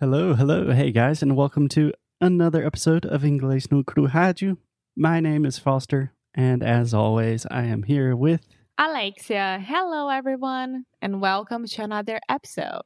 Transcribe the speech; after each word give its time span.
Hello, 0.00 0.34
hello, 0.34 0.70
hey 0.72 0.92
guys, 0.92 1.22
and 1.22 1.36
welcome 1.36 1.68
to 1.70 1.92
another 2.20 2.64
episode 2.64 3.04
of 3.06 3.22
Inglês 3.22 3.70
no 3.70 3.82
Rádio. 3.82 4.56
My 4.96 5.20
name 5.20 5.44
is 5.44 5.58
Foster, 5.58 6.12
and 6.34 6.62
as 6.62 6.94
always, 6.94 7.46
I 7.50 7.64
am 7.64 7.82
here 7.82 8.14
with 8.14 8.46
Alexia. 8.78 9.62
Hello, 9.64 10.08
everyone, 10.08 10.84
and 11.02 11.20
welcome 11.20 11.66
to 11.66 11.82
another 11.82 12.20
episode. 12.28 12.82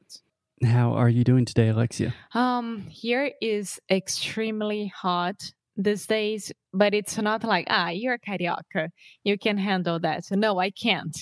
How 0.63 0.93
are 0.93 1.09
you 1.09 1.23
doing 1.23 1.45
today, 1.45 1.69
Alexia? 1.69 2.13
Um, 2.33 2.87
here 2.89 3.31
is 3.41 3.79
extremely 3.91 4.87
hot 4.87 5.51
these 5.75 6.07
days, 6.07 6.51
but 6.73 6.93
it's 6.93 7.17
not 7.17 7.43
like 7.43 7.67
ah, 7.69 7.89
you're 7.89 8.15
a 8.15 8.19
carioca, 8.19 8.89
you 9.23 9.37
can 9.37 9.57
handle 9.57 9.99
that. 9.99 10.23
No, 10.31 10.59
I 10.59 10.71
can't. 10.71 11.15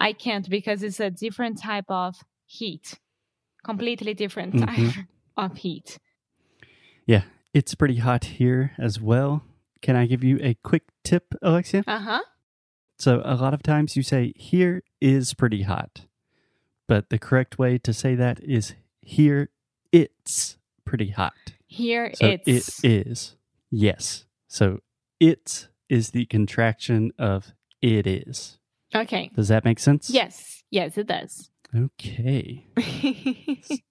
I 0.00 0.12
can't 0.14 0.48
because 0.48 0.82
it's 0.82 1.00
a 1.00 1.10
different 1.10 1.60
type 1.60 1.84
of 1.88 2.16
heat, 2.46 2.98
completely 3.64 4.14
different 4.14 4.58
type 4.58 4.68
Mhm. 4.78 5.06
of 5.36 5.58
heat. 5.58 5.98
Yeah, 7.06 7.22
it's 7.54 7.74
pretty 7.74 7.96
hot 7.96 8.24
here 8.24 8.72
as 8.78 9.00
well. 9.00 9.44
Can 9.80 9.96
I 9.96 10.06
give 10.06 10.22
you 10.22 10.38
a 10.42 10.54
quick 10.62 10.84
tip, 11.04 11.34
Alexia? 11.42 11.82
Uh 11.86 11.98
huh. 11.98 12.20
So, 12.98 13.20
a 13.24 13.34
lot 13.34 13.52
of 13.54 13.62
times 13.62 13.96
you 13.96 14.02
say, 14.04 14.32
here 14.36 14.82
is 15.00 15.34
pretty 15.34 15.62
hot. 15.62 16.02
But 16.86 17.10
the 17.10 17.18
correct 17.18 17.58
way 17.58 17.78
to 17.78 17.92
say 17.92 18.14
that 18.14 18.38
is, 18.44 18.74
here 19.00 19.50
it's 19.90 20.56
pretty 20.84 21.10
hot. 21.10 21.32
Here 21.66 22.12
So, 22.14 22.26
it's 22.44 22.84
it 22.84 23.08
is. 23.08 23.36
Yes. 23.70 24.26
So, 24.46 24.80
it 25.18 25.68
is 25.88 26.10
the 26.10 26.26
contraction 26.26 27.10
of 27.18 27.52
it 27.80 28.06
is. 28.06 28.58
okay. 28.94 29.30
Does 29.34 29.48
that 29.48 29.64
make 29.64 29.80
sense? 29.80 30.08
Yes, 30.10 30.62
yes, 30.70 30.96
it 30.96 31.08
does. 31.08 31.50
Okay. 31.74 32.66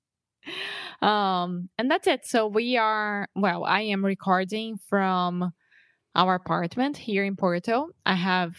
um 1.01 1.69
and 1.77 1.89
that's 1.89 2.07
it 2.07 2.25
so 2.25 2.47
we 2.47 2.77
are 2.77 3.27
well 3.35 3.63
i 3.63 3.81
am 3.81 4.03
recording 4.03 4.77
from 4.89 5.51
our 6.15 6.35
apartment 6.35 6.97
here 6.97 7.23
in 7.23 7.35
porto 7.35 7.87
i 8.05 8.13
have 8.13 8.53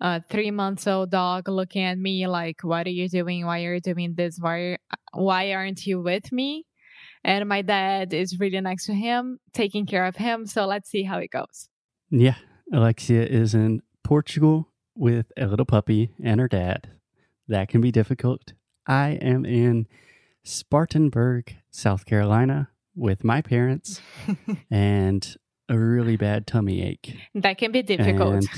a 0.00 0.22
three 0.30 0.50
months 0.50 0.86
old 0.86 1.10
dog 1.10 1.48
looking 1.48 1.82
at 1.82 1.98
me 1.98 2.26
like 2.26 2.62
what 2.62 2.86
are 2.86 2.90
you 2.90 3.08
doing 3.08 3.46
why 3.46 3.64
are 3.64 3.74
you 3.74 3.80
doing 3.80 4.14
this 4.16 4.38
why 4.40 4.76
why 5.12 5.52
aren't 5.52 5.86
you 5.86 6.00
with 6.00 6.30
me 6.32 6.64
and 7.24 7.48
my 7.48 7.62
dad 7.62 8.12
is 8.14 8.38
really 8.38 8.60
next 8.60 8.86
to 8.86 8.94
him 8.94 9.38
taking 9.52 9.86
care 9.86 10.04
of 10.04 10.16
him 10.16 10.46
so 10.46 10.66
let's 10.66 10.88
see 10.90 11.02
how 11.02 11.18
it 11.18 11.30
goes 11.30 11.68
Yeah. 12.10 12.36
Alexia 12.72 13.24
is 13.24 13.54
in 13.54 13.82
Portugal 14.04 14.68
with 14.94 15.26
a 15.36 15.46
little 15.46 15.66
puppy 15.66 16.10
and 16.22 16.40
her 16.40 16.48
dad. 16.48 16.90
That 17.48 17.68
can 17.68 17.80
be 17.80 17.92
difficult. 17.92 18.52
I 18.86 19.10
am 19.20 19.44
in 19.44 19.86
Spartanburg, 20.46 21.56
South 21.70 22.06
Carolina 22.06 22.68
with 22.94 23.24
my 23.24 23.42
parents 23.42 24.00
and 24.70 25.36
a 25.68 25.76
really 25.76 26.16
bad 26.16 26.46
tummy 26.46 26.82
ache. 26.82 27.16
that 27.34 27.58
can 27.58 27.72
be 27.72 27.82
difficult 27.82 28.46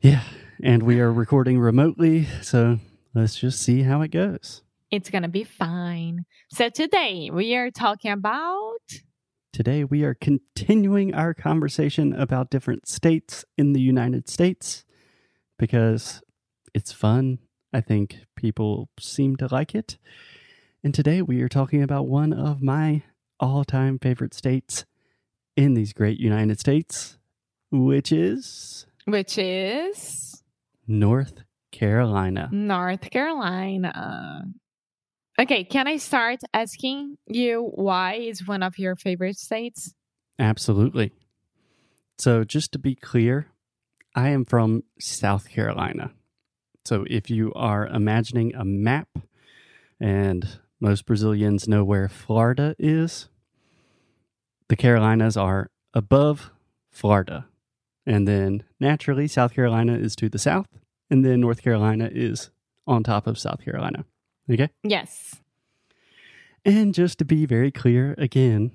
Yeah. 0.00 0.22
And 0.62 0.82
we 0.82 0.98
are 1.00 1.12
recording 1.12 1.58
remotely. 1.60 2.26
So 2.42 2.78
let's 3.14 3.36
just 3.36 3.62
see 3.62 3.82
how 3.82 4.02
it 4.02 4.10
goes. 4.10 4.62
it's 4.90 5.08
gonna 5.10 5.28
be 5.28 5.44
fine 5.44 6.24
so 6.50 6.68
today 6.68 7.30
we 7.32 7.54
are 7.54 7.70
talking 7.70 8.10
about 8.10 8.80
Today, 9.52 9.82
we 9.82 10.04
are 10.04 10.14
continuing 10.14 11.12
our 11.12 11.34
conversation 11.34 12.12
about 12.12 12.50
different 12.50 12.86
states 12.86 13.44
in 13.58 13.72
the 13.72 13.80
United 13.80 14.28
States 14.28 14.84
because 15.58 16.22
it's 16.72 16.92
fun. 16.92 17.38
I 17.72 17.80
think 17.80 18.16
people 18.36 18.88
seem 18.98 19.36
to 19.36 19.48
like 19.50 19.74
it. 19.74 19.96
And 20.82 20.94
today, 20.94 21.22
we 21.22 21.42
are 21.42 21.48
talking 21.48 21.82
about 21.82 22.08
one 22.08 22.32
of 22.32 22.62
my 22.62 23.02
all 23.38 23.64
time 23.64 23.98
favorite 23.98 24.34
states 24.34 24.84
in 25.56 25.74
these 25.74 25.92
great 25.92 26.18
United 26.18 26.58
States, 26.58 27.18
which 27.70 28.12
is 28.12 28.86
which 29.04 29.38
is 29.38 30.42
North 30.86 31.42
Carolina. 31.70 32.48
North 32.50 33.10
Carolina. 33.10 34.44
Okay, 35.38 35.64
can 35.64 35.86
I 35.86 35.96
start 35.96 36.40
asking 36.52 37.16
you 37.26 37.70
why 37.74 38.14
is 38.14 38.46
one 38.46 38.62
of 38.62 38.78
your 38.78 38.96
favorite 38.96 39.38
states? 39.38 39.94
Absolutely. 40.38 41.12
So, 42.18 42.44
just 42.44 42.72
to 42.72 42.78
be 42.78 42.94
clear, 42.94 43.48
I 44.14 44.30
am 44.30 44.44
from 44.44 44.84
South 44.98 45.48
Carolina. 45.48 46.12
So, 46.84 47.04
if 47.08 47.30
you 47.30 47.52
are 47.54 47.86
imagining 47.86 48.54
a 48.54 48.64
map, 48.64 49.08
and 50.00 50.60
most 50.80 51.04
Brazilians 51.04 51.68
know 51.68 51.84
where 51.84 52.08
Florida 52.08 52.74
is, 52.78 53.28
the 54.68 54.76
Carolinas 54.76 55.36
are 55.36 55.70
above 55.92 56.50
Florida. 56.90 57.46
And 58.06 58.26
then 58.26 58.64
naturally, 58.80 59.28
South 59.28 59.54
Carolina 59.54 59.94
is 59.94 60.16
to 60.16 60.28
the 60.28 60.38
south, 60.38 60.68
and 61.10 61.24
then 61.24 61.40
North 61.40 61.62
Carolina 61.62 62.08
is 62.10 62.50
on 62.86 63.02
top 63.02 63.26
of 63.26 63.38
South 63.38 63.62
Carolina. 63.62 64.04
Okay? 64.50 64.70
Yes. 64.82 65.36
And 66.64 66.94
just 66.94 67.18
to 67.18 67.24
be 67.24 67.46
very 67.46 67.70
clear 67.70 68.14
again, 68.18 68.72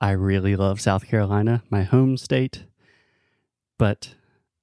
I 0.00 0.10
really 0.12 0.56
love 0.56 0.80
South 0.80 1.06
Carolina, 1.06 1.62
my 1.70 1.82
home 1.82 2.16
state, 2.16 2.64
but 3.78 4.14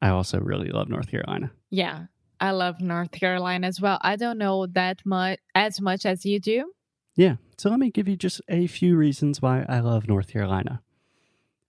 I 0.01 0.09
also 0.09 0.39
really 0.39 0.69
love 0.69 0.89
North 0.89 1.09
Carolina. 1.09 1.51
Yeah. 1.69 2.05
I 2.39 2.51
love 2.51 2.79
North 2.79 3.11
Carolina 3.11 3.67
as 3.67 3.81
well. 3.81 3.97
I 4.01 4.15
don't 4.15 4.37
know 4.37 4.65
that 4.67 5.05
much 5.05 5.39
as 5.55 5.81
much 5.81 6.05
as 6.05 6.25
you 6.25 6.39
do. 6.39 6.71
Yeah, 7.15 7.35
so 7.57 7.69
let 7.69 7.79
me 7.79 7.91
give 7.91 8.07
you 8.07 8.15
just 8.15 8.41
a 8.47 8.67
few 8.67 8.95
reasons 8.95 9.41
why 9.41 9.65
I 9.67 9.79
love 9.79 10.07
North 10.07 10.31
Carolina. 10.31 10.81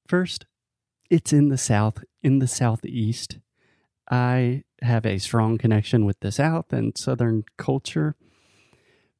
First, 0.06 0.46
it's 1.10 1.32
in 1.32 1.48
the 1.48 1.58
south, 1.58 2.04
in 2.22 2.38
the 2.38 2.46
southeast. 2.46 3.38
I 4.10 4.64
have 4.82 5.04
a 5.04 5.18
strong 5.18 5.58
connection 5.58 6.04
with 6.04 6.20
the 6.20 6.32
south 6.32 6.72
and 6.72 6.96
southern 6.96 7.44
culture, 7.58 8.16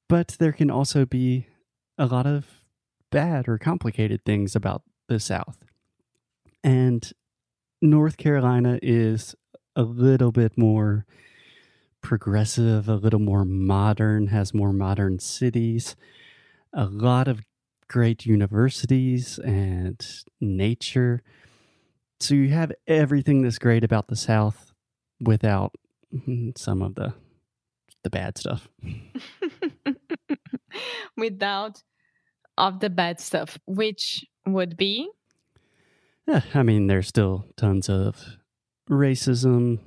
but 0.08 0.36
there 0.38 0.52
can 0.52 0.70
also 0.70 1.04
be 1.04 1.46
a 1.98 2.06
lot 2.06 2.26
of 2.26 2.46
bad 3.10 3.48
or 3.48 3.58
complicated 3.58 4.24
things 4.24 4.54
about 4.54 4.82
the 5.08 5.18
south. 5.18 5.58
And 6.62 7.12
North 7.82 8.16
Carolina 8.16 8.78
is 8.82 9.34
a 9.74 9.82
little 9.82 10.32
bit 10.32 10.56
more 10.56 11.06
progressive, 12.02 12.88
a 12.88 12.94
little 12.94 13.20
more 13.20 13.44
modern, 13.44 14.28
has 14.28 14.54
more 14.54 14.72
modern 14.72 15.18
cities, 15.18 15.96
a 16.72 16.86
lot 16.86 17.28
of 17.28 17.42
great 17.88 18.26
universities 18.26 19.38
and 19.38 20.04
nature. 20.40 21.22
So 22.20 22.34
you 22.34 22.48
have 22.50 22.72
everything 22.86 23.42
that's 23.42 23.58
great 23.58 23.84
about 23.84 24.08
the 24.08 24.16
South 24.16 24.72
without 25.20 25.72
mm, 26.14 26.56
some 26.56 26.82
of 26.82 26.94
the 26.94 27.14
the 28.02 28.10
bad 28.10 28.38
stuff. 28.38 28.68
Without 31.16 31.82
of 32.56 32.80
the 32.80 32.90
bad 32.90 33.20
stuff, 33.20 33.58
which 33.66 34.24
would 34.46 34.76
be 34.76 35.08
Yeah, 36.26 36.42
I 36.54 36.62
mean, 36.62 36.86
there's 36.86 37.08
still 37.08 37.46
tons 37.56 37.88
of 37.88 38.36
racism, 38.88 39.80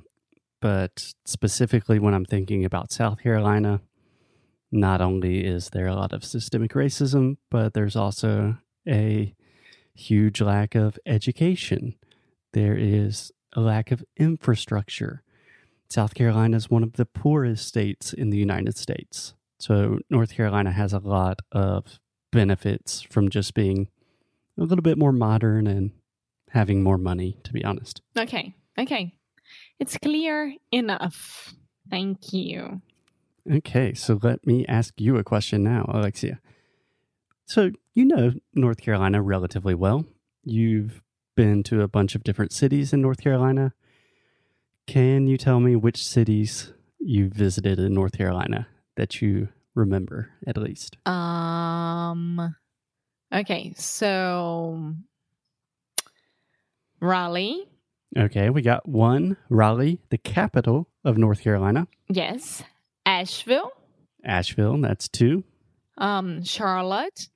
but 0.64 1.12
specifically 1.26 1.98
when 1.98 2.14
I'm 2.14 2.24
thinking 2.24 2.64
about 2.64 2.90
South 2.90 3.22
Carolina, 3.22 3.82
not 4.72 5.02
only 5.02 5.44
is 5.44 5.68
there 5.68 5.86
a 5.86 5.94
lot 5.94 6.14
of 6.14 6.24
systemic 6.24 6.72
racism, 6.72 7.36
but 7.50 7.74
there's 7.74 7.96
also 7.96 8.56
a 8.88 9.34
huge 9.94 10.40
lack 10.40 10.74
of 10.74 10.98
education. 11.04 11.96
There 12.54 12.74
is 12.74 13.30
a 13.52 13.60
lack 13.60 13.90
of 13.90 14.06
infrastructure. 14.16 15.22
South 15.90 16.14
Carolina 16.14 16.56
is 16.56 16.70
one 16.70 16.82
of 16.82 16.94
the 16.94 17.04
poorest 17.04 17.68
states 17.68 18.14
in 18.14 18.30
the 18.30 18.38
United 18.38 18.78
States. 18.78 19.34
So, 19.60 19.98
North 20.08 20.32
Carolina 20.32 20.72
has 20.72 20.94
a 20.94 20.98
lot 20.98 21.40
of 21.52 22.00
benefits 22.32 23.02
from 23.02 23.28
just 23.28 23.52
being 23.52 23.88
a 24.58 24.62
little 24.62 24.80
bit 24.80 24.96
more 24.96 25.12
modern 25.12 25.66
and 25.66 25.90
having 26.52 26.82
more 26.82 26.96
money, 26.96 27.36
to 27.44 27.52
be 27.52 27.62
honest. 27.62 28.00
okay. 28.16 28.54
Okay. 28.78 29.14
It's 29.78 29.98
clear 29.98 30.54
enough. 30.70 31.54
Thank 31.90 32.32
you. 32.32 32.80
Okay, 33.50 33.92
so 33.92 34.18
let 34.22 34.46
me 34.46 34.64
ask 34.66 35.00
you 35.00 35.16
a 35.16 35.24
question 35.24 35.62
now, 35.62 35.90
Alexia. 35.92 36.40
So, 37.46 37.72
you 37.92 38.06
know 38.06 38.32
North 38.54 38.80
Carolina 38.80 39.20
relatively 39.20 39.74
well. 39.74 40.06
You've 40.44 41.02
been 41.36 41.62
to 41.64 41.82
a 41.82 41.88
bunch 41.88 42.14
of 42.14 42.24
different 42.24 42.52
cities 42.52 42.92
in 42.92 43.02
North 43.02 43.20
Carolina. 43.20 43.74
Can 44.86 45.26
you 45.26 45.36
tell 45.36 45.60
me 45.60 45.76
which 45.76 46.04
cities 46.04 46.72
you 46.98 47.28
visited 47.28 47.78
in 47.78 47.92
North 47.92 48.16
Carolina 48.16 48.66
that 48.96 49.20
you 49.20 49.48
remember 49.74 50.30
at 50.46 50.56
least? 50.56 50.96
Um 51.06 52.54
okay, 53.32 53.74
so 53.76 54.94
Raleigh, 57.00 57.68
Okay, 58.16 58.48
we 58.50 58.62
got 58.62 58.88
one 58.88 59.36
Raleigh, 59.48 60.00
the 60.10 60.18
capital 60.18 60.88
of 61.04 61.18
North 61.18 61.40
Carolina. 61.42 61.86
yes. 62.08 62.62
Asheville, 63.06 63.70
Asheville, 64.24 64.80
that's 64.80 65.08
two. 65.08 65.44
Um, 65.98 66.42
Charlotte. 66.42 67.28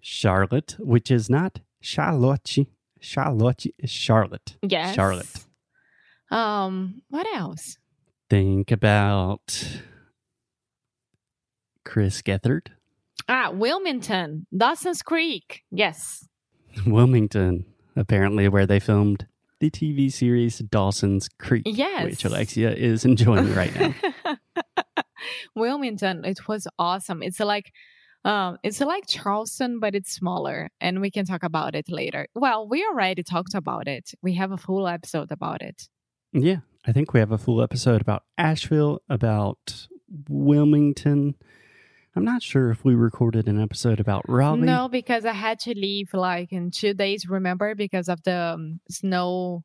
Charlotte, 0.00 0.76
which 0.78 1.10
is 1.10 1.28
not 1.28 1.58
Charlotte. 1.80 2.56
Charlotte 3.00 3.66
is 3.80 3.90
Charlotte. 3.90 4.56
Yes. 4.62 4.94
Charlotte. 4.94 5.44
Um, 6.30 7.02
what 7.08 7.26
else? 7.34 7.78
Think 8.30 8.70
about 8.70 9.80
Chris 11.84 12.22
Gethard, 12.22 12.68
Ah, 13.28 13.50
Wilmington, 13.52 14.46
Dawson's 14.56 15.02
Creek. 15.02 15.64
Yes. 15.70 16.28
Wilmington, 16.86 17.64
apparently 17.96 18.48
where 18.48 18.66
they 18.66 18.78
filmed 18.78 19.26
the 19.60 19.70
TV 19.70 20.10
series 20.12 20.58
Dawson's 20.58 21.28
Creek, 21.38 21.64
Yes. 21.66 22.04
which 22.04 22.24
Alexia 22.24 22.70
is 22.72 23.04
enjoying 23.04 23.54
right 23.54 23.74
now. 23.74 23.94
Wilmington, 25.56 26.24
it 26.24 26.46
was 26.48 26.66
awesome. 26.78 27.22
It's 27.22 27.40
like 27.40 27.72
um 28.24 28.58
it's 28.62 28.80
like 28.80 29.04
Charleston, 29.06 29.80
but 29.80 29.94
it's 29.94 30.12
smaller, 30.12 30.68
and 30.80 31.00
we 31.00 31.10
can 31.10 31.24
talk 31.24 31.42
about 31.42 31.74
it 31.74 31.86
later. 31.88 32.26
Well, 32.34 32.68
we 32.68 32.84
already 32.84 33.22
talked 33.22 33.54
about 33.54 33.88
it. 33.88 34.10
We 34.22 34.34
have 34.34 34.52
a 34.52 34.56
full 34.56 34.86
episode 34.88 35.30
about 35.32 35.62
it. 35.62 35.88
Yeah, 36.32 36.58
I 36.86 36.92
think 36.92 37.12
we 37.12 37.20
have 37.20 37.32
a 37.32 37.38
full 37.38 37.62
episode 37.62 38.00
about 38.00 38.22
Asheville, 38.36 39.00
about 39.08 39.86
Wilmington. 40.28 41.34
I'm 42.18 42.24
not 42.24 42.42
sure 42.42 42.70
if 42.72 42.84
we 42.84 42.96
recorded 42.96 43.46
an 43.46 43.60
episode 43.62 44.00
about 44.00 44.24
Raleigh. 44.28 44.62
No, 44.62 44.88
because 44.88 45.24
I 45.24 45.32
had 45.32 45.60
to 45.60 45.72
leave 45.72 46.12
like 46.12 46.52
in 46.52 46.72
two 46.72 46.92
days, 46.92 47.28
remember, 47.28 47.76
because 47.76 48.08
of 48.08 48.20
the 48.24 48.54
um, 48.54 48.80
snow 48.90 49.62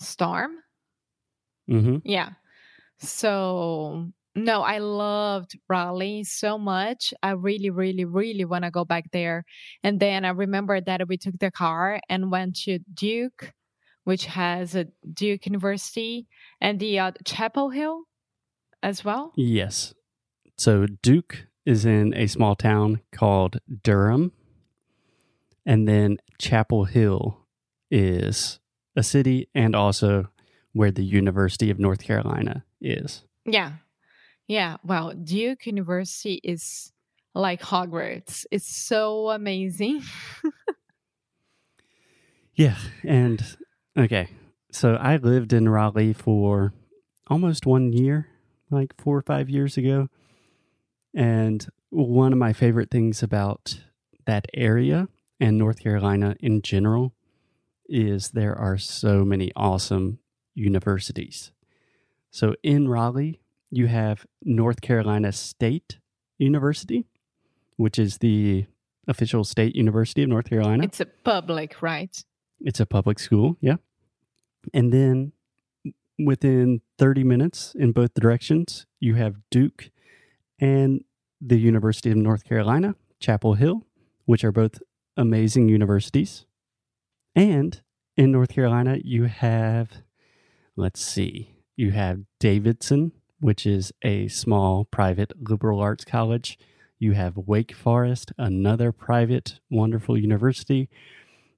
storm. 0.00 0.52
hmm 1.68 1.98
Yeah. 2.02 2.30
So, 3.00 4.10
no, 4.34 4.62
I 4.62 4.78
loved 4.78 5.58
Raleigh 5.68 6.24
so 6.24 6.56
much. 6.56 7.12
I 7.22 7.32
really, 7.32 7.68
really, 7.68 8.06
really 8.06 8.46
want 8.46 8.64
to 8.64 8.70
go 8.70 8.86
back 8.86 9.10
there. 9.12 9.44
And 9.82 10.00
then 10.00 10.24
I 10.24 10.30
remember 10.30 10.80
that 10.80 11.06
we 11.06 11.18
took 11.18 11.38
the 11.38 11.50
car 11.50 12.00
and 12.08 12.30
went 12.30 12.56
to 12.60 12.78
Duke, 12.94 13.52
which 14.04 14.24
has 14.24 14.74
a 14.74 14.86
Duke 15.12 15.44
University, 15.44 16.28
and 16.62 16.80
the 16.80 16.98
uh, 16.98 17.12
Chapel 17.26 17.68
Hill 17.68 18.04
as 18.82 19.04
well. 19.04 19.32
Yes. 19.36 19.92
So 20.56 20.86
Duke 20.86 21.46
is 21.66 21.84
in 21.84 22.14
a 22.14 22.26
small 22.26 22.54
town 22.54 23.00
called 23.12 23.58
Durham. 23.82 24.32
And 25.66 25.88
then 25.88 26.18
Chapel 26.38 26.84
Hill 26.84 27.38
is 27.90 28.60
a 28.96 29.02
city 29.02 29.48
and 29.54 29.74
also 29.74 30.28
where 30.72 30.90
the 30.90 31.04
University 31.04 31.70
of 31.70 31.78
North 31.78 32.02
Carolina 32.02 32.64
is. 32.80 33.24
Yeah. 33.46 33.72
Yeah. 34.46 34.76
Well, 34.84 35.12
Duke 35.14 35.66
University 35.66 36.40
is 36.44 36.92
like 37.34 37.62
Hogwarts. 37.62 38.44
It's 38.50 38.68
so 38.68 39.30
amazing. 39.30 40.02
Yeah. 42.54 42.76
And 43.02 43.44
okay. 43.98 44.28
So 44.70 44.94
I 44.94 45.16
lived 45.16 45.52
in 45.52 45.68
Raleigh 45.68 46.12
for 46.12 46.72
almost 47.26 47.66
one 47.66 47.92
year, 47.92 48.28
like 48.70 48.94
four 48.98 49.16
or 49.16 49.22
five 49.22 49.50
years 49.50 49.76
ago. 49.76 50.08
And 51.14 51.66
one 51.90 52.32
of 52.32 52.38
my 52.38 52.52
favorite 52.52 52.90
things 52.90 53.22
about 53.22 53.80
that 54.26 54.46
area 54.54 55.08
and 55.38 55.58
North 55.58 55.80
Carolina 55.80 56.34
in 56.40 56.62
general 56.62 57.14
is 57.88 58.30
there 58.30 58.56
are 58.56 58.78
so 58.78 59.24
many 59.24 59.52
awesome 59.54 60.18
universities. 60.54 61.52
So 62.30 62.54
in 62.62 62.88
Raleigh, 62.88 63.40
you 63.70 63.86
have 63.86 64.26
North 64.42 64.80
Carolina 64.80 65.32
State 65.32 65.98
University, 66.38 67.06
which 67.76 67.98
is 67.98 68.18
the 68.18 68.66
official 69.06 69.44
state 69.44 69.76
university 69.76 70.22
of 70.22 70.28
North 70.28 70.48
Carolina. 70.48 70.84
It's 70.84 71.00
a 71.00 71.06
public, 71.06 71.82
right? 71.82 72.24
It's 72.60 72.80
a 72.80 72.86
public 72.86 73.18
school, 73.18 73.56
yeah. 73.60 73.76
And 74.72 74.92
then 74.92 75.32
within 76.18 76.80
30 76.98 77.24
minutes 77.24 77.74
in 77.78 77.92
both 77.92 78.14
directions, 78.14 78.86
you 79.00 79.14
have 79.16 79.36
Duke 79.50 79.90
and 80.64 81.04
the 81.42 81.58
University 81.58 82.10
of 82.10 82.16
North 82.16 82.44
Carolina, 82.44 82.94
Chapel 83.20 83.52
Hill, 83.52 83.86
which 84.24 84.42
are 84.44 84.52
both 84.52 84.80
amazing 85.14 85.68
universities. 85.68 86.46
And 87.36 87.82
in 88.16 88.32
North 88.32 88.48
Carolina, 88.48 88.96
you 89.04 89.24
have, 89.24 89.90
let's 90.74 91.02
see, 91.02 91.50
you 91.76 91.90
have 91.90 92.22
Davidson, 92.40 93.12
which 93.40 93.66
is 93.66 93.92
a 94.02 94.28
small 94.28 94.86
private 94.86 95.32
liberal 95.38 95.80
arts 95.80 96.06
college. 96.06 96.58
You 96.98 97.12
have 97.12 97.36
Wake 97.36 97.74
Forest, 97.74 98.32
another 98.38 98.90
private 98.90 99.60
wonderful 99.70 100.16
university. 100.16 100.88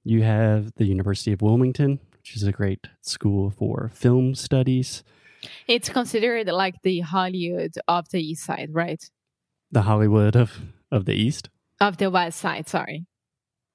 You 0.03 0.23
have 0.23 0.73
the 0.75 0.85
University 0.85 1.31
of 1.31 1.41
Wilmington, 1.41 2.01
which 2.11 2.35
is 2.35 2.43
a 2.43 2.51
great 2.51 2.87
school 2.99 3.51
for 3.51 3.89
film 3.93 4.35
studies. 4.35 5.01
It's 5.67 5.89
considered 5.89 6.47
like 6.47 6.81
the 6.83 6.99
Hollywood 7.01 7.73
of 7.87 8.09
the 8.09 8.21
East 8.21 8.43
Side, 8.43 8.69
right? 8.71 9.03
The 9.71 9.81
Hollywood 9.83 10.35
of, 10.35 10.59
of 10.91 11.05
the 11.05 11.13
East. 11.13 11.49
Of 11.79 11.97
the 11.97 12.09
West 12.09 12.39
Side, 12.39 12.67
sorry. 12.67 13.05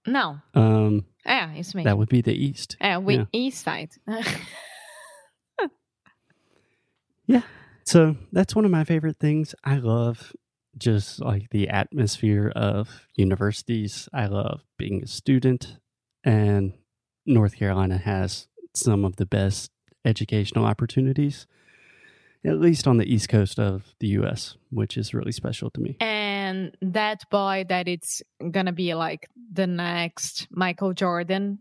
No. 0.06 0.38
Um, 0.54 1.04
Yeah, 1.24 1.52
it's 1.52 1.74
me. 1.74 1.84
that 1.84 1.96
would 1.96 2.08
be 2.08 2.22
the 2.22 2.34
East. 2.34 2.76
Yeah, 2.80 2.98
we 2.98 3.16
yeah. 3.16 3.24
East 3.32 3.62
Side. 3.64 3.90
Yeah. 7.26 7.42
So 7.84 8.16
that's 8.32 8.54
one 8.54 8.64
of 8.64 8.70
my 8.70 8.84
favorite 8.84 9.18
things. 9.18 9.54
I 9.64 9.76
love 9.76 10.32
just 10.76 11.20
like 11.20 11.50
the 11.50 11.68
atmosphere 11.68 12.52
of 12.54 13.06
universities. 13.16 14.08
I 14.12 14.26
love 14.26 14.62
being 14.78 15.02
a 15.02 15.06
student, 15.06 15.78
and 16.24 16.74
North 17.26 17.56
Carolina 17.56 17.98
has 17.98 18.48
some 18.74 19.04
of 19.04 19.16
the 19.16 19.26
best 19.26 19.70
educational 20.04 20.64
opportunities, 20.64 21.46
at 22.44 22.60
least 22.60 22.86
on 22.88 22.96
the 22.96 23.12
east 23.12 23.28
coast 23.28 23.58
of 23.58 23.94
the 24.00 24.08
U.S., 24.08 24.56
which 24.70 24.96
is 24.96 25.14
really 25.14 25.32
special 25.32 25.70
to 25.70 25.80
me. 25.80 25.96
and 26.00 26.76
that 26.82 27.28
boy 27.30 27.64
that 27.68 27.88
it's 27.88 28.22
gonna 28.50 28.72
be 28.72 28.94
like 28.94 29.28
the 29.52 29.66
next 29.66 30.48
Michael 30.50 30.92
Jordan, 30.92 31.60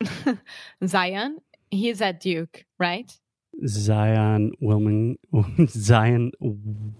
Zion, 0.86 1.38
he's 1.70 2.00
at 2.00 2.20
Duke, 2.20 2.64
right? 2.78 3.10
Zion 3.66 4.52
Wilming, 4.60 5.16
Zion 5.68 6.32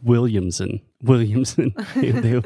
Williamson, 0.02 0.80
Williamson. 1.02 1.74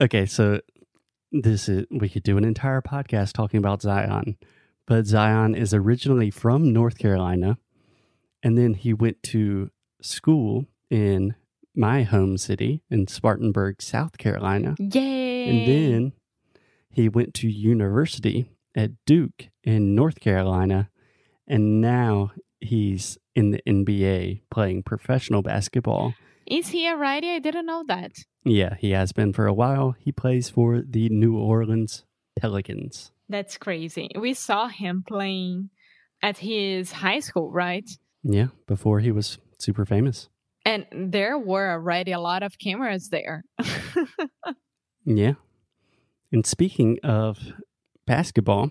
okay, 0.00 0.26
so 0.26 0.60
this 1.32 1.68
is 1.68 1.84
we 1.90 2.08
could 2.08 2.22
do 2.22 2.38
an 2.38 2.44
entire 2.44 2.80
podcast 2.80 3.32
talking 3.32 3.58
about 3.58 3.82
Zion, 3.82 4.36
but 4.86 5.06
Zion 5.06 5.54
is 5.54 5.74
originally 5.74 6.30
from 6.30 6.72
North 6.72 6.96
Carolina, 6.98 7.58
and 8.46 8.56
then 8.56 8.74
he 8.74 8.94
went 8.94 9.20
to 9.24 9.72
school 10.00 10.66
in 10.88 11.34
my 11.74 12.04
home 12.04 12.38
city 12.38 12.80
in 12.88 13.08
Spartanburg, 13.08 13.82
South 13.82 14.18
Carolina, 14.18 14.76
Yay! 14.78 15.48
and 15.48 15.66
then 15.66 16.12
he 16.92 17.08
went 17.08 17.34
to 17.34 17.48
university 17.48 18.52
at 18.76 18.92
Duke 19.04 19.48
in 19.64 19.96
North 19.96 20.20
Carolina, 20.20 20.90
and 21.48 21.80
now 21.80 22.30
he's 22.60 23.18
in 23.34 23.50
the 23.50 23.60
NBA 23.66 24.42
playing 24.48 24.84
professional 24.84 25.42
basketball. 25.42 26.14
is 26.46 26.68
he 26.68 26.86
a 26.86 26.94
righty? 26.94 27.30
I 27.32 27.40
didn't 27.40 27.66
know 27.66 27.82
that. 27.88 28.12
Yeah, 28.44 28.76
he 28.78 28.92
has 28.92 29.10
been 29.10 29.32
for 29.32 29.48
a 29.48 29.52
while. 29.52 29.96
He 29.98 30.12
plays 30.12 30.48
for 30.50 30.82
the 30.88 31.08
New 31.08 31.36
Orleans 31.36 32.04
Pelicans. 32.38 33.10
That's 33.28 33.58
crazy. 33.58 34.08
We 34.16 34.34
saw 34.34 34.68
him 34.68 35.02
playing 35.04 35.70
at 36.22 36.38
his 36.38 36.92
high 36.92 37.18
school, 37.18 37.50
right? 37.50 37.90
Yeah, 38.22 38.48
before 38.66 39.00
he 39.00 39.10
was 39.12 39.38
super 39.58 39.84
famous. 39.86 40.28
And 40.64 40.84
there 40.92 41.38
were 41.38 41.70
already 41.70 42.10
a 42.12 42.18
lot 42.20 42.42
of 42.42 42.58
cameras 42.58 43.08
there. 43.10 43.44
Yeah. 45.08 45.34
And 46.32 46.44
speaking 46.44 46.98
of 47.04 47.38
basketball, 48.06 48.70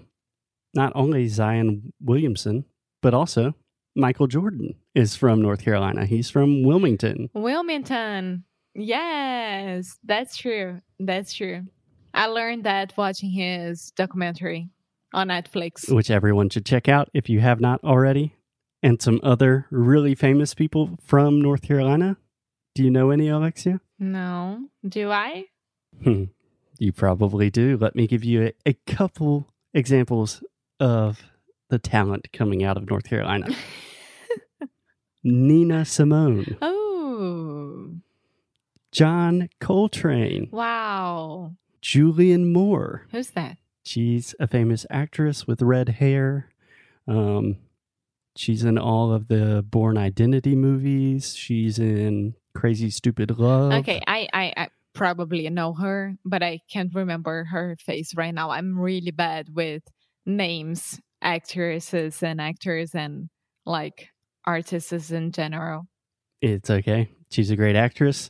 not 0.73 0.91
only 0.93 1.27
Zion 1.29 1.93
Williamson, 2.01 2.65
but 3.01 3.13
also 3.13 3.55
Michael 3.95 4.27
Jordan 4.27 4.75
is 4.93 5.15
from 5.15 5.41
North 5.41 5.63
Carolina. 5.63 6.05
He's 6.05 6.29
from 6.29 6.63
Wilmington. 6.63 7.29
Wilmington. 7.33 8.43
Yes, 8.73 9.97
that's 10.03 10.35
true. 10.35 10.81
That's 10.99 11.33
true. 11.33 11.61
I 12.13 12.27
learned 12.27 12.65
that 12.65 12.91
watching 12.97 13.29
his 13.31 13.91
documentary 13.95 14.69
on 15.13 15.29
Netflix. 15.29 15.89
which 15.89 16.11
everyone 16.11 16.49
should 16.49 16.65
check 16.65 16.89
out 16.89 17.09
if 17.13 17.29
you 17.29 17.39
have 17.39 17.61
not 17.61 17.81
already, 17.85 18.33
and 18.85 19.01
some 19.01 19.19
other 19.23 19.65
really 19.71 20.13
famous 20.15 20.53
people 20.53 20.97
from 21.03 21.41
North 21.41 21.61
Carolina. 21.63 22.17
Do 22.75 22.83
you 22.83 22.91
know 22.91 23.09
any, 23.09 23.27
Alexia? 23.27 23.81
No, 23.99 24.67
do 24.87 25.09
I? 25.11 25.45
Hmm. 26.03 26.25
You 26.77 26.91
probably 26.91 27.49
do. 27.49 27.77
Let 27.77 27.95
me 27.95 28.05
give 28.05 28.23
you 28.23 28.43
a, 28.47 28.53
a 28.69 28.73
couple 28.85 29.47
examples 29.73 30.43
of 30.79 31.23
the 31.69 31.79
talent 31.79 32.27
coming 32.33 32.63
out 32.63 32.77
of 32.77 32.89
North 32.89 33.05
Carolina. 33.05 33.47
Nina 35.23 35.85
Simone, 35.85 36.57
Oh, 36.61 37.95
John 38.91 39.49
Coltrane, 39.59 40.49
Wow. 40.51 41.53
Julianne 41.81 42.51
Moore. 42.51 43.07
Who's 43.11 43.31
that? 43.31 43.57
She's 43.83 44.35
a 44.39 44.47
famous 44.47 44.85
actress 44.89 45.47
with 45.47 45.61
red 45.61 45.89
hair. 45.89 46.49
Um, 47.07 47.57
she's 48.35 48.63
in 48.63 48.77
all 48.77 49.13
of 49.13 49.27
the 49.27 49.63
Bourne 49.67 49.97
Identity 49.97 50.55
movies. 50.55 51.35
She's 51.35 51.79
in 51.79 52.35
Crazy 52.53 52.89
Stupid 52.89 53.37
Love. 53.37 53.73
Okay, 53.73 54.01
I, 54.07 54.27
I, 54.33 54.53
I 54.57 54.67
probably 54.93 55.49
know 55.49 55.73
her, 55.73 56.15
but 56.25 56.43
I 56.43 56.59
can't 56.69 56.93
remember 56.93 57.45
her 57.45 57.75
face 57.79 58.15
right 58.15 58.33
now. 58.33 58.49
I'm 58.49 58.77
really 58.77 59.11
bad 59.11 59.49
with 59.53 59.83
names, 60.25 60.99
actresses 61.21 62.23
and 62.23 62.41
actors, 62.41 62.95
and 62.95 63.29
like 63.65 64.09
artists 64.45 65.11
in 65.11 65.31
general. 65.31 65.87
It's 66.41 66.69
okay. 66.69 67.09
She's 67.29 67.51
a 67.51 67.55
great 67.55 67.75
actress. 67.75 68.29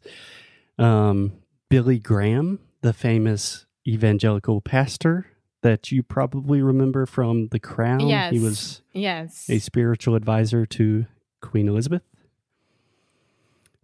Um, 0.78 1.34
Billy 1.70 2.00
Graham, 2.00 2.60
the 2.82 2.94
famous 2.94 3.66
evangelical 3.88 4.62
pastor 4.62 5.26
that 5.66 5.92
you 5.92 6.04
probably 6.04 6.62
remember 6.62 7.08
from 7.08 7.48
The 7.48 7.60
Crown. 7.60 8.02
He 8.32 8.38
was 8.38 8.84
Yes. 8.94 9.50
a 9.50 9.58
spiritual 9.58 10.14
advisor 10.14 10.64
to 10.68 11.08
Queen 11.42 11.68
Elizabeth. 11.68 12.04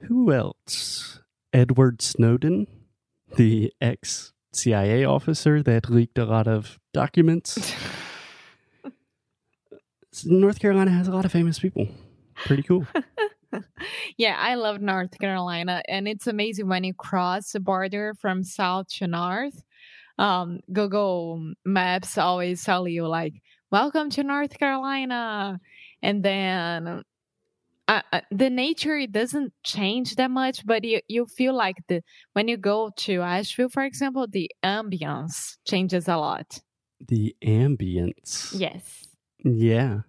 Who 0.01 0.31
else? 0.31 1.21
Edward 1.51 2.03
Snowden, 2.03 2.67
the 3.35 3.73
ex 3.81 4.31
CIA 4.53 5.03
officer 5.05 5.63
that 5.63 5.89
leaked 5.89 6.19
a 6.19 6.25
lot 6.25 6.47
of 6.47 6.79
documents. 6.93 7.73
North 10.23 10.59
Carolina 10.59 10.91
has 10.91 11.07
a 11.07 11.11
lot 11.11 11.25
of 11.25 11.31
famous 11.31 11.57
people. 11.57 11.87
Pretty 12.35 12.61
cool. 12.61 12.85
yeah, 14.17 14.35
I 14.37 14.53
love 14.53 14.81
North 14.81 15.17
Carolina, 15.17 15.81
and 15.87 16.07
it's 16.07 16.27
amazing 16.27 16.67
when 16.67 16.83
you 16.83 16.93
cross 16.93 17.53
the 17.53 17.59
border 17.59 18.13
from 18.13 18.43
south 18.43 18.89
to 18.97 19.07
north. 19.07 19.63
Um, 20.17 20.59
Google 20.71 21.53
Maps 21.65 22.17
always 22.17 22.63
tell 22.63 22.87
you 22.87 23.07
like, 23.07 23.33
"Welcome 23.71 24.09
to 24.11 24.23
North 24.23 24.57
Carolina," 24.57 25.59
and 26.01 26.23
then 26.23 27.03
uh, 27.87 28.01
uh, 28.13 28.21
the 28.31 28.49
nature 28.49 28.97
it 28.97 29.11
doesn't 29.11 29.53
change 29.63 30.15
that 30.15 30.31
much, 30.31 30.65
but 30.65 30.83
you 30.83 31.01
you 31.07 31.25
feel 31.25 31.53
like 31.53 31.77
the 31.87 32.01
when 32.33 32.47
you 32.47 32.57
go 32.57 32.91
to 32.97 33.21
Asheville, 33.21 33.69
for 33.69 33.83
example, 33.83 34.27
the 34.29 34.49
ambience 34.63 35.57
changes 35.65 36.07
a 36.07 36.17
lot. 36.17 36.61
the 37.07 37.35
ambience. 37.43 38.53
Yes. 38.57 39.07
Yeah. 39.43 40.01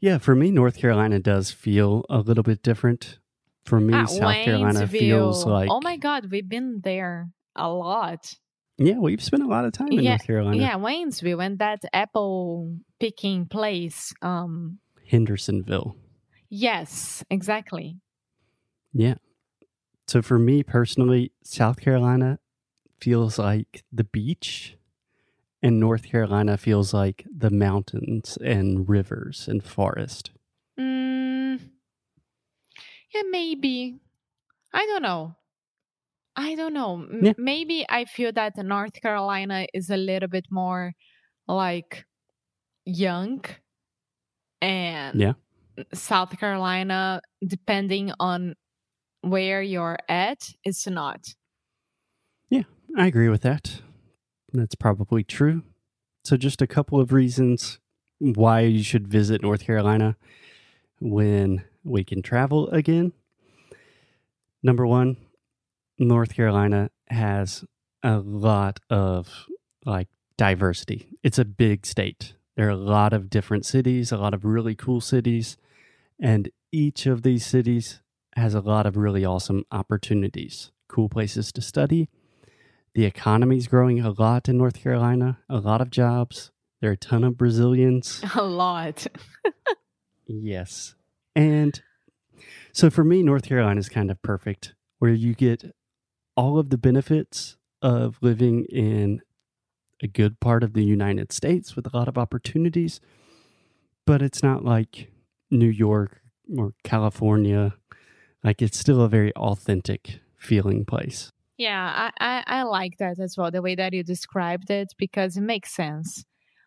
Yeah, 0.00 0.18
for 0.18 0.34
me, 0.34 0.50
North 0.50 0.76
Carolina 0.78 1.18
does 1.18 1.50
feel 1.50 2.04
a 2.08 2.18
little 2.18 2.44
bit 2.44 2.62
different. 2.62 3.18
For 3.64 3.80
me, 3.80 3.94
South 4.06 4.44
Carolina 4.44 4.86
feels 4.86 5.44
like. 5.46 5.70
oh 5.70 5.80
my 5.80 5.96
god, 5.96 6.30
we've 6.30 6.48
been 6.48 6.80
there 6.84 7.30
a 7.56 7.68
lot. 7.70 8.34
Yeah, 8.76 8.98
we've 8.98 9.22
spent 9.22 9.42
a 9.42 9.46
lot 9.46 9.64
of 9.64 9.72
time 9.72 9.88
in 9.92 10.02
Yeah, 10.02 10.10
North 10.10 10.26
Carolina. 10.26 10.56
Yeah, 10.56 10.74
Waynesville 10.76 11.44
and 11.44 11.58
that 11.60 11.84
apple 11.92 12.76
picking 12.98 13.46
place. 13.46 14.12
Um, 14.20 14.78
Hendersonville. 15.08 15.96
yes, 16.48 17.24
exactly. 17.30 18.00
Yeah. 18.92 19.14
So 20.06 20.22
for 20.22 20.38
me 20.38 20.62
personally, 20.62 21.32
South 21.42 21.80
Carolina 21.80 22.38
feels 23.00 23.38
like 23.38 23.84
the 23.92 24.04
beach, 24.04 24.76
and 25.62 25.78
North 25.80 26.04
Carolina 26.04 26.56
feels 26.56 26.92
like 26.92 27.24
the 27.34 27.50
mountains 27.50 28.36
and 28.44 28.88
rivers 28.88 29.46
and 29.48 29.62
forest. 29.64 30.30
Mm, 30.78 31.60
yeah, 33.14 33.22
maybe. 33.30 33.98
I 34.72 34.84
don't 34.86 35.02
know. 35.02 35.36
I 36.36 36.54
don't 36.56 36.72
know. 36.74 36.94
M- 37.02 37.20
Yeah. 37.24 37.32
Maybe 37.38 37.84
I 37.88 38.04
feel 38.06 38.32
that 38.32 38.56
North 38.56 39.00
Carolina 39.00 39.66
is 39.72 39.90
a 39.90 39.96
little 39.96 40.28
bit 40.28 40.46
more 40.50 40.92
like 41.46 42.04
young 42.84 43.44
and 44.60 45.20
Yeah. 45.20 45.34
South 45.92 46.38
Carolina, 46.38 47.20
depending 47.46 48.12
on 48.20 48.54
where 49.22 49.62
you're 49.62 49.98
at, 50.08 50.50
it's 50.64 50.86
not. 50.86 51.34
Yeah, 52.50 52.62
I 52.96 53.06
agree 53.06 53.28
with 53.28 53.42
that. 53.42 53.80
That's 54.52 54.74
probably 54.74 55.24
true. 55.24 55.62
So, 56.24 56.36
just 56.36 56.62
a 56.62 56.66
couple 56.66 57.00
of 57.00 57.12
reasons 57.12 57.78
why 58.18 58.60
you 58.60 58.82
should 58.82 59.08
visit 59.08 59.42
North 59.42 59.64
Carolina 59.64 60.16
when 61.00 61.64
we 61.82 62.04
can 62.04 62.22
travel 62.22 62.68
again. 62.70 63.12
Number 64.62 64.86
one, 64.86 65.16
North 65.98 66.34
Carolina 66.34 66.90
has 67.08 67.64
a 68.02 68.18
lot 68.18 68.80
of 68.90 69.46
like 69.84 70.08
diversity. 70.36 71.08
It's 71.22 71.38
a 71.38 71.44
big 71.44 71.86
state. 71.86 72.34
There 72.56 72.66
are 72.66 72.70
a 72.70 72.76
lot 72.76 73.12
of 73.12 73.30
different 73.30 73.66
cities, 73.66 74.12
a 74.12 74.16
lot 74.16 74.34
of 74.34 74.44
really 74.44 74.74
cool 74.74 75.00
cities, 75.00 75.56
and 76.20 76.50
each 76.70 77.06
of 77.06 77.22
these 77.22 77.44
cities 77.44 78.00
has 78.36 78.54
a 78.54 78.60
lot 78.60 78.86
of 78.86 78.96
really 78.96 79.24
awesome 79.24 79.64
opportunities, 79.70 80.70
cool 80.88 81.08
places 81.08 81.52
to 81.52 81.60
study. 81.60 82.08
The 82.94 83.04
economy 83.04 83.56
is 83.56 83.66
growing 83.66 84.00
a 84.00 84.10
lot 84.10 84.48
in 84.48 84.56
North 84.56 84.80
Carolina, 84.80 85.38
a 85.48 85.58
lot 85.58 85.80
of 85.80 85.90
jobs. 85.90 86.52
There 86.80 86.90
are 86.90 86.94
a 86.94 86.96
ton 86.96 87.24
of 87.24 87.36
Brazilians. 87.36 88.22
A 88.34 88.42
lot. 88.42 89.06
Yes. 90.26 90.94
And 91.34 91.80
so 92.72 92.90
for 92.90 93.04
me, 93.04 93.22
North 93.22 93.48
Carolina 93.48 93.80
is 93.80 93.88
kind 93.88 94.10
of 94.10 94.20
perfect, 94.22 94.74
where 94.98 95.12
you 95.12 95.34
get 95.34 95.74
all 96.36 96.58
of 96.58 96.70
the 96.70 96.78
benefits 96.78 97.56
of 97.82 98.18
living 98.20 98.64
in 98.64 99.20
a 100.02 100.08
good 100.08 100.40
part 100.40 100.62
of 100.62 100.72
the 100.72 100.84
United 100.84 101.32
States 101.32 101.76
with 101.76 101.86
a 101.86 101.96
lot 101.96 102.08
of 102.08 102.18
opportunities, 102.18 103.00
but 104.06 104.22
it's 104.22 104.42
not 104.42 104.64
like 104.64 105.10
New 105.50 105.68
York 105.68 106.20
or 106.56 106.74
California. 106.82 107.74
Like 108.42 108.60
it's 108.60 108.78
still 108.78 109.00
a 109.00 109.08
very 109.08 109.32
authentic 109.34 110.20
feeling 110.38 110.84
place. 110.84 111.30
Yeah, 111.56 112.10
I, 112.18 112.42
I, 112.46 112.58
I 112.58 112.62
like 112.64 112.98
that 112.98 113.18
as 113.20 113.36
well, 113.36 113.50
the 113.50 113.62
way 113.62 113.76
that 113.76 113.92
you 113.92 114.02
described 114.02 114.70
it, 114.70 114.92
because 114.98 115.36
it 115.36 115.42
makes 115.42 115.74
sense. 115.74 116.24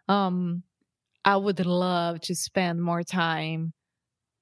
Um, 0.08 0.64
I 1.26 1.36
would 1.36 1.64
love 1.66 2.22
to 2.22 2.36
spend 2.36 2.82
more 2.82 3.04
time 3.04 3.74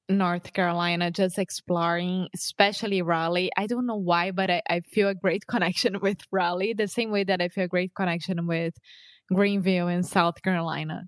North 0.07 0.53
Carolina 0.53 1.12
just 1.12 1.39
exploring, 1.39 2.27
especially 2.35 3.01
Raleigh. 3.01 3.51
I 3.57 3.67
don't 3.67 3.85
know 3.85 3.95
why, 3.95 4.31
but 4.31 4.50
I, 4.50 4.62
I 4.69 4.79
feel 4.81 5.07
a 5.09 5.15
great 5.15 5.47
connection 5.47 6.00
with 6.00 6.19
Raleigh, 6.31 6.74
the 6.74 6.88
same 6.88 7.12
way 7.12 7.24
that 7.24 7.41
I 7.41 7.47
feel 7.47 7.65
a 7.65 7.67
great 7.67 7.95
connection 7.95 8.45
with 8.47 8.75
Greenville 9.33 9.88
in 9.88 10.03
South 10.03 10.41
Carolina. 10.41 11.03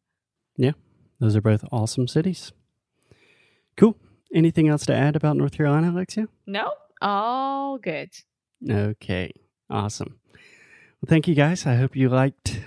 Yeah, 0.55 0.71
those 1.19 1.35
are 1.35 1.41
both 1.41 1.63
awesome 1.71 2.07
cities. 2.07 2.51
Cool. 3.75 3.97
Anything 4.33 4.67
else 4.67 4.85
to 4.87 4.93
add 4.93 5.15
about 5.15 5.37
North 5.37 5.53
Carolina, 5.53 5.91
Alexia? 5.91 6.27
No? 6.45 6.71
All 7.01 7.77
good. 7.77 8.09
Okay, 8.69 9.31
awesome. 9.69 10.19
Well, 10.33 11.07
thank 11.07 11.27
you 11.27 11.35
guys. 11.35 11.65
I 11.65 11.75
hope 11.75 11.95
you 11.95 12.09
liked 12.09 12.61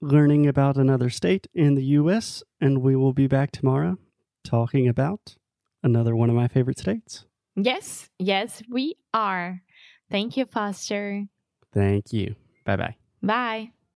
learning 0.00 0.46
about 0.46 0.76
another 0.76 1.10
state 1.10 1.48
in 1.52 1.74
the 1.74 1.84
U.S., 1.84 2.42
and 2.60 2.80
we 2.80 2.94
will 2.94 3.12
be 3.12 3.26
back 3.26 3.50
tomorrow 3.50 3.98
talking 4.44 4.88
about 4.88 5.36
another 5.82 6.14
one 6.16 6.30
of 6.30 6.36
my 6.36 6.48
favorite 6.48 6.78
states. 6.78 7.24
Yes, 7.56 8.08
yes, 8.18 8.62
we 8.70 8.96
are. 9.12 9.62
Thank 10.10 10.36
you, 10.36 10.46
Foster. 10.46 11.26
Thank 11.72 12.12
you. 12.12 12.34
Bye 12.64 12.76
bye. 12.76 12.96
Bye. 13.22 13.72